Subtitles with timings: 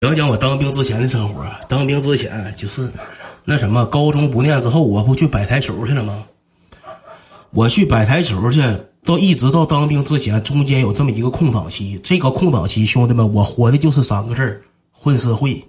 [0.00, 1.44] 讲讲我当兵之前的生活。
[1.68, 2.88] 当兵之前就是
[3.44, 6.24] 那什么，高中不念之后，我不去摆台球去了吗？
[7.50, 8.62] 我去摆台球去，
[9.04, 11.98] 到一直到当兵之前，中间有这么一个空档期。
[12.00, 15.64] 这个空档期，兄弟们，我活的就是三个字：混社会。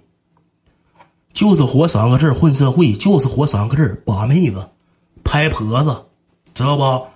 [1.32, 2.92] 就是活三个字：混社会。
[2.92, 4.64] 就是活三个字：把妹子、
[5.24, 6.04] 拍婆子，
[6.54, 7.06] 知道不？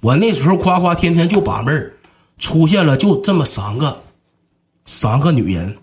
[0.00, 1.92] 我那时候夸夸天天就把妹儿，
[2.38, 3.96] 出现了就这么三个，
[4.86, 5.76] 三个女人。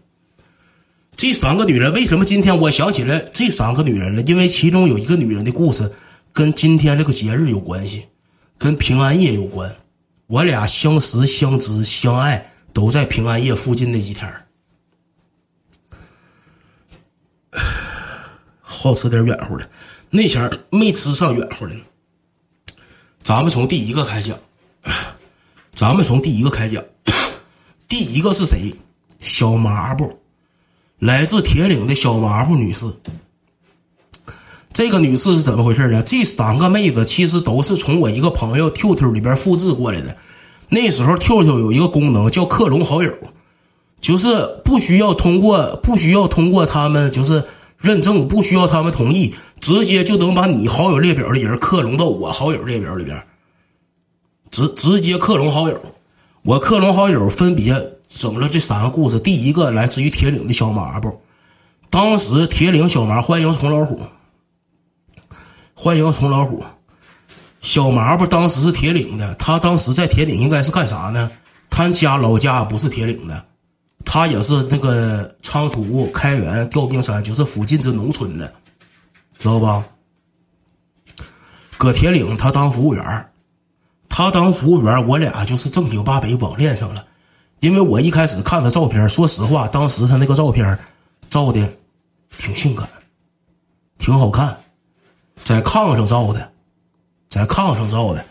[1.16, 4.22] 这三个女人为什么今天我想起来这三个女人了？
[4.24, 5.90] 因为其中有一个女人的故事
[6.34, 8.06] 跟今天这个节日有关系，
[8.58, 9.74] 跟平安夜有关。
[10.28, 14.30] 我俩相识、相知、相爱都在平安夜附近那几天
[18.60, 19.70] 好吃点远乎的，
[20.10, 21.82] 那前儿没吃上远乎的呢。
[23.24, 24.38] 咱们从第一个开讲，
[25.74, 26.84] 咱们从第一个开讲，
[27.88, 28.74] 第一个是谁？
[29.20, 30.20] 小麻布。
[31.06, 32.88] 来自铁岭的小麻布女士，
[34.74, 36.02] 这个女士是怎么回事呢？
[36.02, 40.18] 这三个妹子其实都是从我一个朋友 QQ 里边复制过来的。
[40.68, 43.14] 那时候 QQ 有一个功能叫克隆好友，
[44.02, 47.44] 就是不需要通过不需要通过他们就是
[47.78, 53.24] 认证，不需要他们同意，直接就能把你好友列表的人克隆到我好友列表里边，
[54.50, 55.80] 直直接克隆好友。
[56.42, 57.95] 我克隆好友分别。
[58.18, 61.22] 整了这三个故事，第一个来自于铁岭的小麻布，
[61.90, 64.00] 当时铁岭小麻欢迎虫老虎，
[65.74, 66.64] 欢迎虫老虎，
[67.60, 71.30] 小麻布当时是铁岭的，他当时在铁岭应该是干啥呢？
[71.70, 73.46] 他家老家不是铁岭的，
[74.06, 78.54] 他也是那个昌图、开原、吊冰山，就是附近这农村的，
[79.38, 79.84] 知道吧？
[81.78, 83.30] 搁铁岭他当服务员，
[84.08, 87.06] 他当服务员，我俩就是正经八百网恋上了。
[87.60, 90.78] 因为我一开始看他照片，说实话，当时他那个照片
[91.30, 91.60] 照的
[92.38, 92.88] 挺性感，
[93.98, 94.56] 挺好看，
[95.44, 96.52] 在炕上照的，
[97.30, 98.24] 在炕上照的，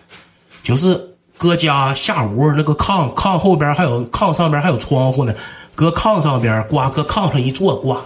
[0.62, 5.34] 就是搁家下屋那个炕，炕后边还有炕上边还有窗户呢，
[5.74, 8.00] 搁炕上边刮，搁炕上一坐刮，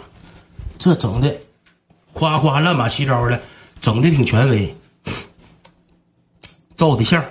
[0.78, 1.34] 这整的
[2.14, 3.38] 夸夸乱码七糟的，
[3.80, 4.74] 整的挺权威，
[6.76, 7.22] 照的相，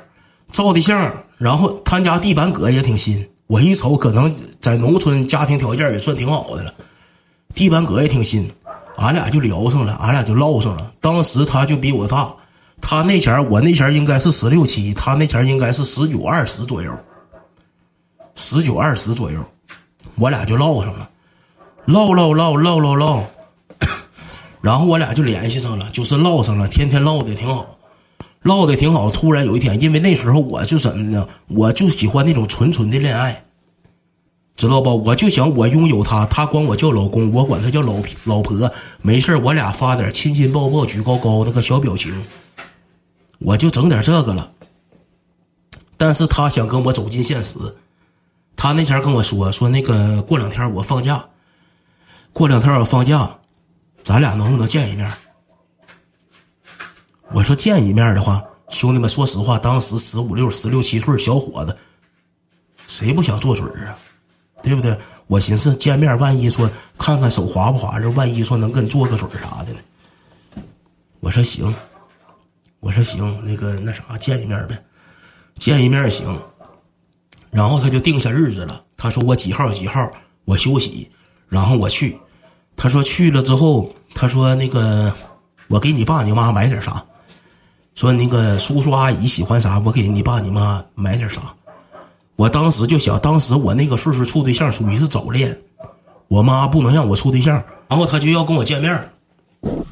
[0.51, 3.28] 照的相，然后他家地板革也挺新。
[3.47, 6.74] 我一瞅，可能在农村家庭条件也算挺好的了，
[7.56, 8.52] 地板革也挺新，
[8.97, 10.91] 俺俩就聊上了，俺俩就唠上了。
[11.00, 12.34] 当时他就比我大，
[12.81, 16.94] 他那前我那前应该是十六七，他那前应该是十九二十左右，
[18.36, 19.41] 十九二十左右，
[20.16, 21.09] 我俩就唠上了，
[21.86, 23.24] 唠唠唠唠唠唠，
[24.59, 27.66] 然后我俩就联系上了，就是唠上了，天天唠的挺好。
[28.47, 31.28] 唠的挺好，突然有一天，因为那时候我就怎么呢？
[31.47, 33.44] 我就喜欢那种纯纯的恋爱，
[34.56, 34.96] 知道不？
[35.03, 37.94] 我就想我拥有她，她管我叫老公，我管她叫老
[38.24, 38.72] 老婆。
[39.02, 42.12] 没事我俩发点亲亲抱抱举高高那个小表情，
[43.40, 44.50] 我就整点这个了。
[45.97, 47.56] 但是他想跟我走进现实，
[48.56, 51.24] 他那前跟我说说那个过两天我放假，
[52.31, 53.30] 过两天我放假，
[54.03, 55.12] 咱俩能不能见一面？
[57.33, 61.75] 我说见一面的话，兄弟们，说实话，当时十五六、十六七岁小伙子，
[62.88, 63.97] 谁不想做嘴啊？
[64.63, 64.97] 对不对？
[65.27, 69.79] 我寻思见面，万一说看看手滑不滑，这万一说能跟做个嘴啥的呢？
[71.19, 71.73] 我说行，
[72.79, 74.81] 我说行，那个那啥，见一面呗，
[75.59, 76.25] 见一面行。
[77.51, 80.09] 然后他就定下日子了，他说我几号几号
[80.45, 81.09] 我休息，
[81.47, 82.17] 然后我去。
[82.75, 85.13] 他说去了之后，他说那个
[85.67, 87.03] 我给你爸你妈买点啥。
[87.97, 91.41] 说那个叔叔阿姨喜欢啥，我给你爸你妈买点啥。
[92.35, 95.59] 我当时就想，当时我那个岁数处对象属于是早恋，
[96.28, 97.56] 我妈不能让我处对象，
[97.88, 99.12] 然后他就要跟我见面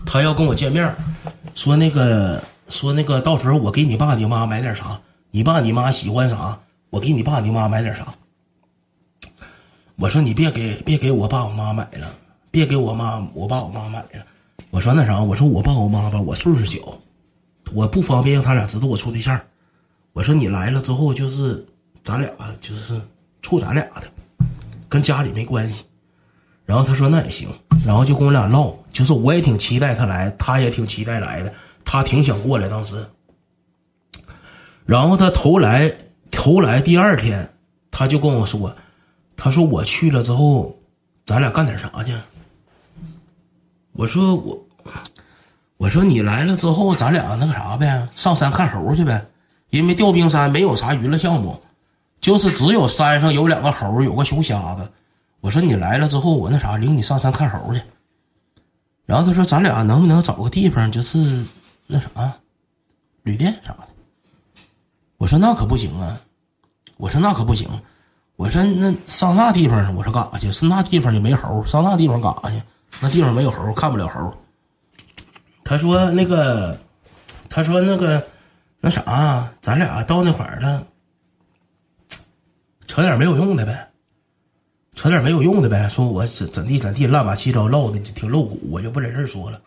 [0.05, 0.95] 他要跟我见面
[1.55, 5.01] 说那个说那个到时候我给你爸你妈买点啥，
[5.31, 6.55] 你爸你妈喜欢啥，
[6.91, 8.05] 我给你爸你妈买点啥。
[9.95, 12.07] 我说你别给别给我爸我妈买了，
[12.51, 14.23] 别给我妈我爸我妈买了。
[14.69, 16.77] 我说那啥，我说我爸我妈吧，我岁数小。
[17.73, 19.39] 我不方便让他俩知道我处对象，
[20.13, 21.65] 我说你来了之后就是
[22.03, 22.29] 咱俩
[22.61, 22.99] 就是
[23.41, 24.03] 处咱俩的，
[24.87, 25.83] 跟家里没关系。
[26.65, 27.49] 然后他说那也行，
[27.85, 31.53] 然后就跟我俩唠，就是我也挺期待他来，他也挺期待来的，
[31.83, 33.05] 他挺想过来当时。
[34.85, 35.91] 然后他头来
[36.31, 37.47] 头来第二天，
[37.91, 38.75] 他就跟我说，
[39.35, 40.77] 他说我去了之后，
[41.25, 42.13] 咱俩干点啥去？
[43.93, 44.61] 我说我。
[45.77, 49.25] 我说你来了之后，咱俩那个啥呗，上山看猴去呗。
[49.71, 51.59] 因为吊冰山没有啥娱乐项目，
[52.21, 54.89] 就是只有山上有两个猴，有个熊瞎子。
[55.41, 57.81] 我说你来了之后，我那啥领你上山看猴去。
[59.05, 61.45] 然后他说咱俩能不能找个地方，就是
[61.87, 62.07] 那啥，
[63.23, 63.79] 旅店啥的。
[65.17, 66.17] 我说那可不行啊，
[66.97, 67.67] 我说那可不行，
[68.37, 70.51] 我说那上那地方，我说干啥去？
[70.51, 72.61] 是那地方就没猴，上那地方干啥去？
[73.01, 74.33] 那地方没有猴，看不了猴。
[75.65, 76.77] 他说那个，
[77.49, 78.23] 他说那个，
[78.79, 80.85] 那啥，咱俩到那块儿了，
[82.85, 83.89] 扯点没有用的呗，
[84.93, 85.89] 扯点没有用的呗。
[85.89, 89.59] 说我怎怎地怎地，乱八七糟唠的挺露骨，我就不在这儿说了。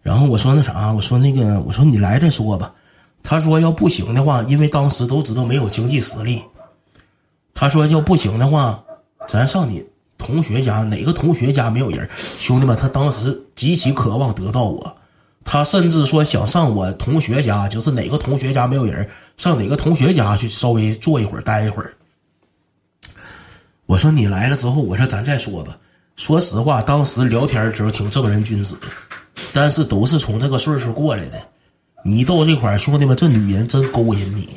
[0.00, 2.72] 然后我说那啥，我说那个，我说你来再说吧。
[3.20, 6.40] 他说要不行的话，因为当时都知道没有经济实力。
[7.52, 8.80] 他说要不行的话，
[9.26, 9.84] 咱上你
[10.16, 12.08] 同学家，哪个同学家没有人？
[12.38, 14.96] 兄弟们，他当时极其渴望得到我，
[15.44, 21.94] 他甚至说想上我同学家，就是哪个同学家没有人，上哪个同学家去稍微坐一会儿，待一会儿。
[23.86, 25.76] 我说你来了之后，我说咱再说吧。
[26.16, 28.86] 说实话，当时聊天的时候挺正人君子的，
[29.52, 31.40] 但是都是从这个岁数过来的。
[32.04, 34.48] 你到这块兄弟们，这女人真勾引你，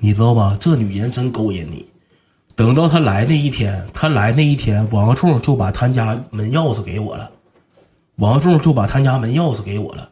[0.00, 0.56] 你知道吧？
[0.58, 1.84] 这女人真勾引你。
[2.56, 7.30] 等到他来那一天，他来那一天，王处就把他家门钥匙给我了。
[8.22, 10.08] 王仲就把他家门钥匙给我了，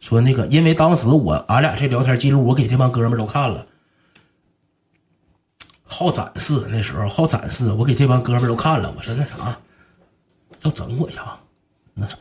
[0.00, 3.66] 说那个，因为当时我俺俩这聊天记录，我给这帮哥们都看了。
[5.84, 8.90] 好展示，那时候好展示，我给这帮哥们都看了。
[8.96, 9.54] 我说那啥，
[10.62, 11.38] 要整我一下，
[11.92, 12.16] 那啥。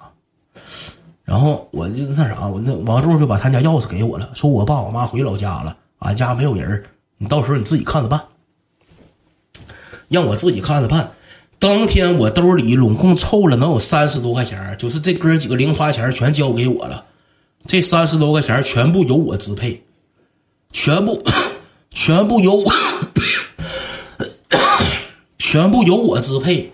[1.24, 6.84] 然后我就那啥，我那王柱就把他家钥匙给我了，说我爸我妈回老家了，俺家没有人
[7.18, 8.22] 你到时候你自己看着办，
[10.10, 11.10] 让我自己看着办。
[11.64, 17.06] 当天我兜里拢共凑了能有三十多块钱，就是这哥几个零花钱全交给我了，
[17.66, 19.82] 这三十多块钱全部由我支配，
[20.74, 21.24] 全部
[21.90, 22.70] 全部由我。
[25.40, 26.70] 全部由我支配，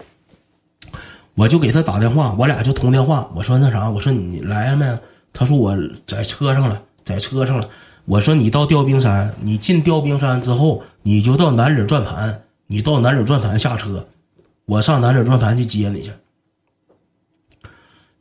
[1.36, 3.30] 我就给他打电话，我俩就通电话。
[3.36, 5.00] 我说那啥，我说你来了没？
[5.32, 5.78] 他说我
[6.08, 7.70] 在车上了，在车上了。
[8.06, 14.04] 我说你到吊冰山，你进吊冰山之后，你就到南岭转盘，你到南岭转盘下车，
[14.70, 16.12] 我上南岭转盘去接你去。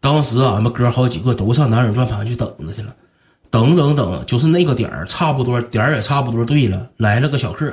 [0.01, 2.97] 当时俺们哥好几个都上南岭转盘去等着去了，
[3.51, 7.71] 等等等，就是那个点儿，差不多点儿也差不多对了，来了个小客。